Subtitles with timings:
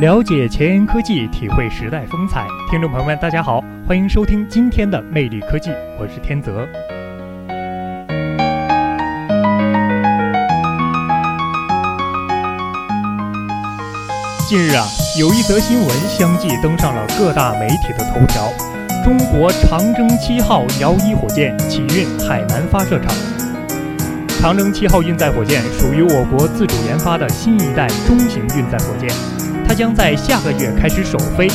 [0.00, 2.44] 了解前沿科技，体会时代风采。
[2.68, 5.70] 听众朋友们，大家好，欢迎收听今天的魅力科技，
[6.00, 6.66] 我是天泽。
[14.48, 14.84] 近日啊，
[15.16, 18.52] 有一则新闻相继登上了各大媒体的头条：
[19.04, 23.14] 中国长征七号遥一火箭启运海南发射场。
[24.40, 29.08] 长征七号运载火箭属于我国自主研发的新一代中型运载火箭，
[29.66, 31.48] 它将在下个月开始首飞，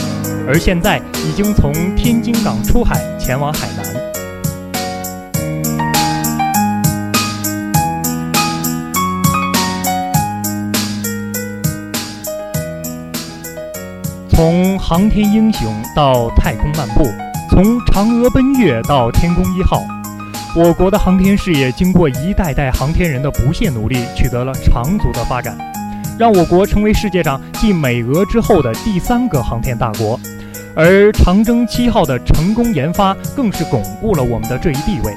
[0.48, 3.86] 而现在已经从天津港出海前往海南。
[14.30, 17.04] 从航天英雄到太空漫步，
[17.50, 19.84] 从嫦娥奔月到天宫一号，
[20.56, 25.58] 我国的航天事业经过一代代航天人的不懈努力，取得了长足的发展，
[26.20, 30.20] 让我国成为世界上继美俄之后的第三个航天大国。
[30.76, 35.16] 而长征七号的成功研发，更是巩固了我们的这一地位。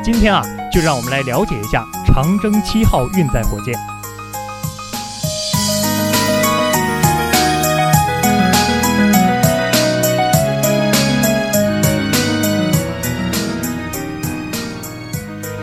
[0.00, 0.40] 今天啊，
[0.72, 3.74] 就让我们来了解一下长征七号运载火箭。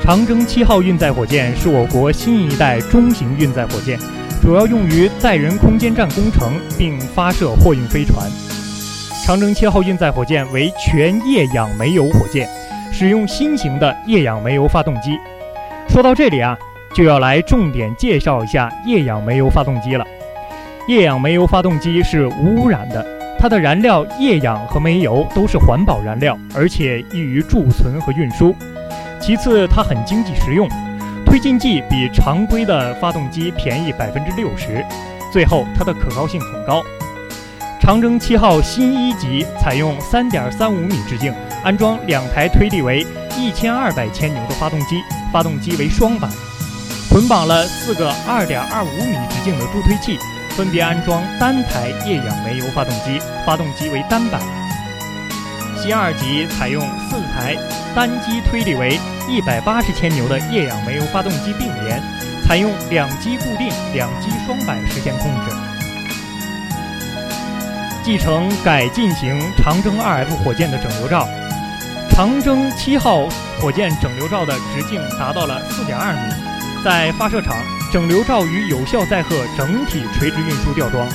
[0.05, 3.97] 长征七号运载火箭是我国新一代中型运载火箭，
[4.39, 8.29] 主要用于载人空间站工程，并发射货运飞船。
[9.25, 12.47] 长征七号运载火箭为全液氧煤油火箭，
[12.91, 15.17] 使用新型的液氧煤油发动机。
[15.89, 16.55] 说到这里啊，
[16.93, 20.05] 就要来重点介绍一下液氧煤油发动机了。
[20.87, 23.03] 液氧煤油发动机是无污染的，
[23.39, 28.55] 它的燃料液氧和煤油都是环保燃料，而且易于贮存和运输。
[29.25, 30.69] 其次，它很经济实用，
[31.25, 34.85] 推进剂比常规的发动机便宜百分之六十。
[35.33, 36.83] 最后，它的可靠性很高。
[37.81, 43.03] 长征七号新一级采用三点三五米直径，安装两台推力为
[43.35, 45.01] 一千二百千牛的发动机，
[45.33, 46.29] 发动机为双板，
[47.09, 50.19] 捆绑了四个二点二五米直径的助推器，
[50.49, 54.39] 分别安装单台液氧煤油发动机，发动机为单板。
[55.77, 57.55] 新二级采用四台
[57.93, 58.99] 单机推力为
[59.29, 62.01] 一百八十千牛的液氧煤油发动机并联，
[62.43, 65.51] 采用两机固定、两机双板实现控制。
[68.03, 71.27] 继承改进型长征 2F 火箭的整流罩，
[72.09, 73.27] 长征七号
[73.59, 76.19] 火箭整流罩的直径达到了四点二米，
[76.83, 77.55] 在发射场，
[77.91, 81.07] 整流罩与有效载荷整体垂直运输吊装。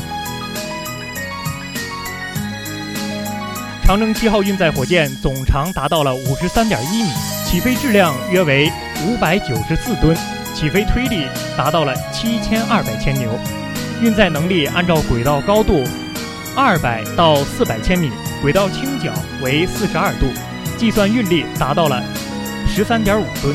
[3.90, 7.10] 长征七号运载火箭总长达到了五十三点一米，
[7.44, 8.70] 起飞质量约为
[9.04, 10.16] 五百九十四吨，
[10.54, 13.36] 起飞推力达到了七千二百千牛，
[14.00, 15.82] 运载能力按照轨道高度
[16.54, 19.12] 二百到四百千米，轨道倾角
[19.42, 20.26] 为四十二度，
[20.78, 22.00] 计算运力达到了
[22.68, 23.52] 十三点五吨。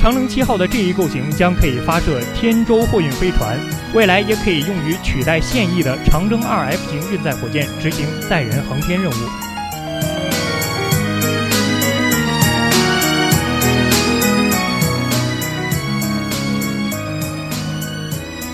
[0.00, 3.58] 长征七号的这一构型将可以发射天舟货运飞船。
[3.96, 9.14] 未来也可以用于取代现役的长征 2F 型运载火箭执行载人航天任务。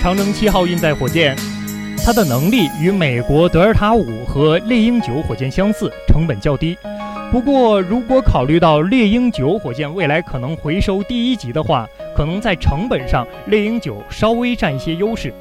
[0.00, 1.34] 长征七号运载火箭，
[2.06, 6.78] 它的能力与美国德尔塔五和猎鹰九火箭相似，成本较低。
[7.32, 15.33] 不过，如果考虑到猎鹰九火箭未来可能回收第一级的话，可能在成本上猎鹰九稍微占一些优势。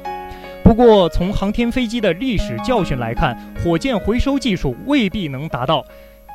[0.64, 5.84] 不过，从航天飞机的历史教训来看，火箭回收技术未必能达到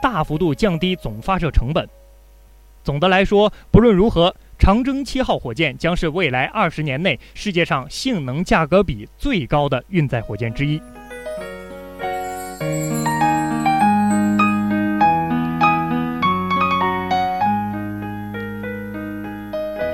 [0.02, 1.88] 大幅度降低总发射成本。
[2.84, 10.82] 总的来说，不论如何，长征七号火箭将是未来二十年内世界上性能价格比最高的运载火箭之一。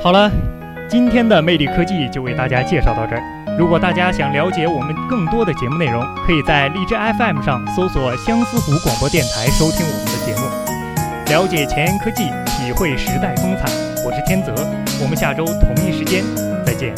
[0.04, 0.30] 好了，
[0.90, 3.24] 今天的魅力科技就为大家介绍到这儿。
[3.58, 13.72] 如果大家想了解我们更多的节目内容，可以在荔枝 FM 上搜索相思湖广播电台收听我们的节目，了解前沿科技，体会时代风采。
[14.06, 14.54] 我是天泽，
[15.02, 16.22] 我们下周同一时间
[16.66, 16.94] 再见。